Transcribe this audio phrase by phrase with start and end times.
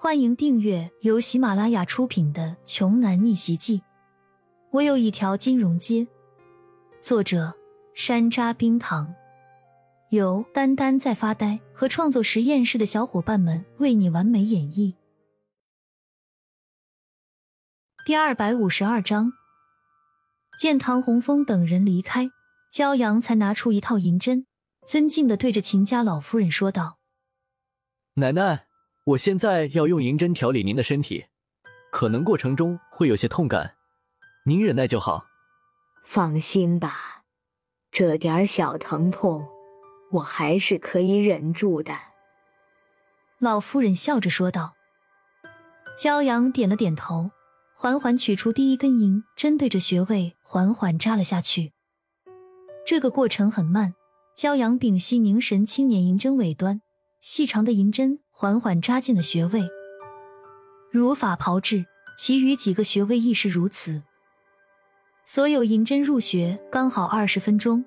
[0.00, 3.78] 欢迎订阅由喜马拉雅出品的《穷男逆袭记》。
[4.70, 6.06] 我有一条金融街。
[7.00, 7.52] 作者：
[7.94, 9.12] 山楂冰糖，
[10.10, 14.94] 由丹丹在发呆和创作实验室的小伙伴们为你完美演绎。
[18.06, 19.32] 第二百五十二章，
[20.60, 22.30] 见唐洪峰等人离开，
[22.70, 24.46] 焦阳才拿出一套银针，
[24.86, 27.00] 尊敬的对着秦家老夫人说道
[28.14, 28.66] ：“奶奶。”
[29.08, 31.24] 我现在要用银针调理您的身体，
[31.90, 33.74] 可能过程中会有些痛感，
[34.44, 35.24] 您忍耐就好。
[36.04, 37.22] 放心吧，
[37.90, 39.48] 这点小疼痛，
[40.12, 41.94] 我还是可以忍住的。
[43.38, 44.74] 老夫人笑着说道。
[45.96, 47.30] 骄阳点了点头，
[47.74, 51.72] 缓缓取出第一根银针，对着穴位缓缓扎了下去。
[52.86, 53.94] 这个过程很慢，
[54.36, 56.82] 骄阳屏息凝神，轻捻银针尾端。
[57.20, 59.68] 细长的银针缓缓扎进了穴位，
[60.92, 64.04] 如法炮制，其余几个穴位亦是如此。
[65.24, 67.84] 所有银针入穴刚好二十分钟。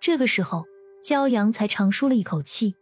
[0.00, 0.64] 这个时候，
[1.02, 2.74] 焦阳才长舒了一口气。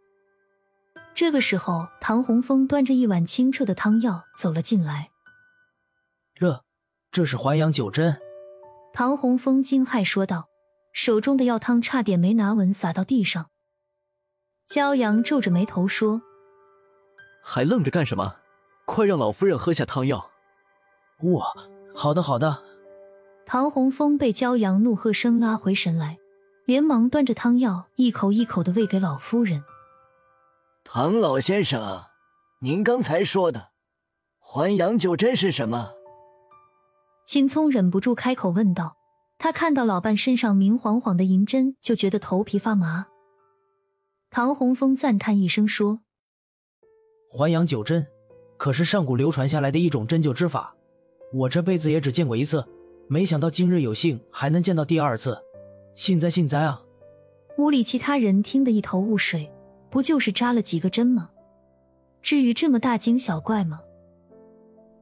[1.13, 5.09] 这个时候，唐洪峰端着一碗清澈的汤药走了进来。
[6.33, 6.63] 这，
[7.11, 8.21] 这是还阳九针。
[8.93, 10.47] 唐洪峰惊骇说道，
[10.93, 13.49] 手中的药汤差点没拿稳，洒到地上。
[14.69, 16.21] 骄阳皱着眉头说
[17.49, 18.35] ：“还愣着干什么？
[18.85, 20.31] 快让老夫人喝下汤药！”
[21.31, 21.53] 哇，
[21.95, 22.61] 好的好的。
[23.45, 26.17] 唐洪峰被骄阳怒喝声拉回神来，
[26.65, 29.63] 连忙端着汤药一口一口的喂给老夫人。
[30.83, 32.03] 唐老先生，
[32.59, 33.69] 您刚才说的
[34.39, 35.93] 还阳九针是什么？
[37.25, 38.97] 秦聪忍不住开口问道。
[39.39, 43.05] 他看到老伴身上明晃晃的银针，就觉得头皮发麻。
[44.31, 46.01] 唐洪峰赞叹一声说
[47.29, 48.05] ：“还阳九针，
[48.57, 50.75] 可是上古流传下来的一种针灸之法，
[51.33, 52.65] 我这辈子也只见过一次，
[53.07, 55.37] 没想到今日有幸还能见到第二次，
[55.93, 56.81] 幸哉幸哉啊！”
[57.57, 59.51] 屋里其他人听得一头雾水，
[59.89, 61.31] 不就是扎了几个针吗？
[62.21, 63.81] 至于这么大惊小怪吗？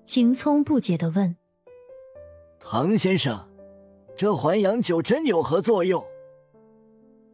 [0.04, 1.36] 秦聪不解的问
[2.60, 3.48] ：“唐先生，
[4.16, 6.04] 这还阳九针有何作用？”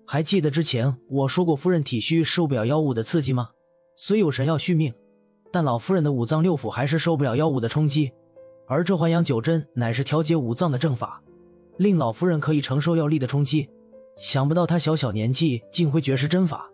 [0.07, 3.51] 还记得之前我说过夫人体虚受不了药物的刺激吗？
[3.95, 4.93] 虽有神药续命，
[5.51, 8.11] 但老夫人的五脏六腑还是受不了药物的冲击。
[8.67, 11.21] 而这还阳九针乃是调节五脏的正法，
[11.77, 13.69] 令老夫人可以承受药力的冲击。
[14.17, 16.69] 想不到她小小年纪竟会绝世针法，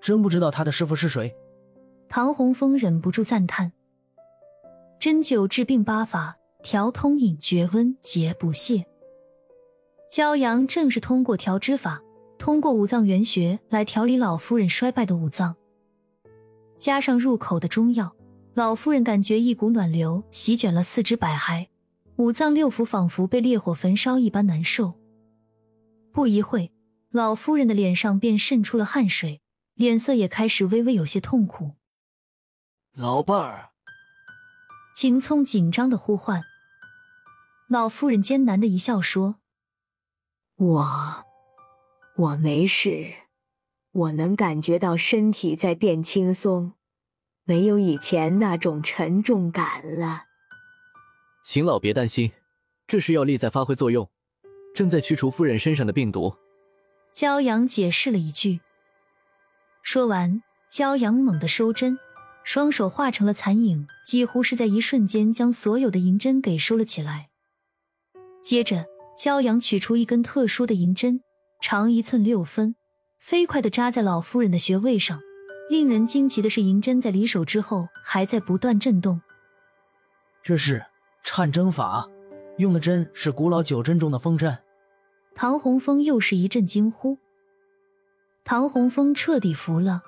[0.00, 1.34] 真不知道她的师傅是谁。
[2.08, 3.72] 唐洪峰忍不住赞叹：
[4.98, 8.84] 针灸治病八法，调通饮绝温解补泻。
[10.10, 12.02] 骄阳正是通过调之法。
[12.38, 15.56] 通过五脏元穴来调理老夫人衰败的五脏，
[16.78, 18.14] 加上入口的中药，
[18.54, 21.68] 老夫人感觉一股暖流席卷了四肢百骸，
[22.16, 24.94] 五脏六腑仿佛被烈火焚烧一般难受。
[26.12, 26.72] 不一会，
[27.10, 29.40] 老夫人的脸上便渗出了汗水，
[29.74, 31.72] 脸色也开始微微有些痛苦。
[32.92, 33.70] 老伴儿，
[34.94, 36.42] 秦聪紧张的呼唤。
[37.68, 39.36] 老夫人艰难的一笑说
[40.56, 41.24] ：“我。”
[42.16, 43.12] 我没事，
[43.96, 46.74] 我能感觉到身体在变轻松，
[47.44, 50.24] 没有以前那种沉重感了。
[51.42, 52.30] 邢老别担心，
[52.86, 54.06] 这是药力在发挥作用，
[54.74, 56.34] 正在驱除夫人身上的病毒。
[57.14, 58.60] 骄阳解释了一句。
[59.80, 61.98] 说完，骄阳猛地收针，
[62.44, 67.30] 双手化成了残影，几乎是在一瞬间将所有的银针给收了起来。
[68.42, 68.84] 接着，
[69.16, 71.22] 骄阳取出一根特殊的银针。
[71.58, 72.76] 长一寸六分，
[73.18, 75.20] 飞快的扎在老夫人的穴位上。
[75.68, 79.20] 令人惊奇的是，银针在离手之后还在不断震动。
[80.44, 80.84] 这是
[81.24, 82.08] 颤针法，
[82.58, 84.56] 用的针是古老九针中的风针。
[85.34, 87.18] 唐洪峰又是一阵惊呼。
[88.44, 90.02] 唐洪峰彻底服了，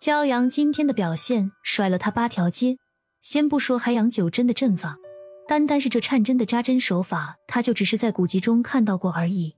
[0.00, 2.78] 骄阳今天的表现甩了他八条街。
[3.20, 4.96] 先不说还阳九针的阵法，
[5.48, 9.56] 单单是这颤针的扎针手法，他就只是在古籍中看到过而已。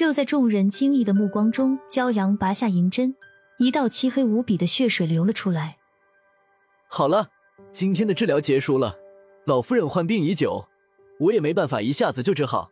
[0.00, 3.14] 就在众人惊异的目光中，骄阳拔下银针，
[3.58, 5.76] 一道漆黑无比的血水流了出来。
[6.88, 7.28] 好了，
[7.70, 8.96] 今天的治疗结束了。
[9.44, 10.66] 老夫人患病已久，
[11.18, 12.70] 我也没办法一下子就治好，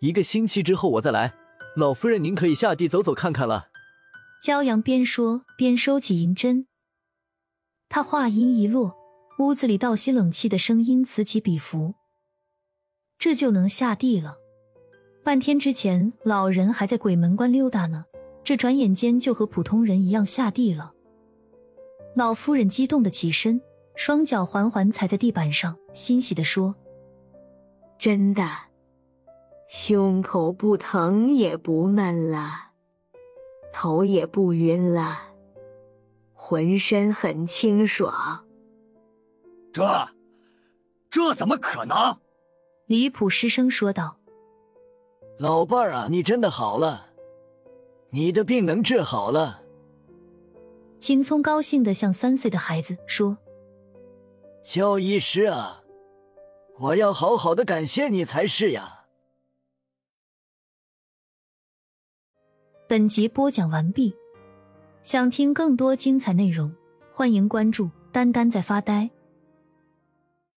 [0.00, 1.32] 一个星期之后我再来。
[1.76, 3.68] 老夫人，您可以下地走走看看了。
[4.44, 6.66] 骄阳边说边收起银针，
[7.88, 8.94] 他话音一落，
[9.38, 11.94] 屋子里倒吸冷气的声音此起彼伏。
[13.18, 14.36] 这就能下地了。
[15.26, 18.04] 半天之前，老人还在鬼门关溜达呢，
[18.44, 20.92] 这转眼间就和普通人一样下地了。
[22.14, 23.60] 老夫人激动的起身，
[23.96, 26.76] 双脚缓缓踩在地板上，欣喜的说
[27.98, 28.46] ：“真的，
[29.68, 32.70] 胸口不疼也不闷了，
[33.72, 35.32] 头也不晕了，
[36.34, 38.44] 浑身很清爽。”
[39.74, 40.08] 这，
[41.10, 42.16] 这怎么可能？
[42.86, 44.18] 李普失声说道
[45.38, 47.08] ：“老伴儿啊，你真的好了，
[48.10, 49.62] 你的病能治好了。”
[50.98, 53.36] 秦聪高兴的像三岁的孩子说
[54.64, 55.82] ：“肖医师啊，
[56.78, 59.04] 我要好好的感谢你才是呀。”
[62.88, 64.16] 本集播讲完毕，
[65.02, 66.74] 想听更多精彩内容，
[67.12, 69.10] 欢迎关注“丹丹在发呆”。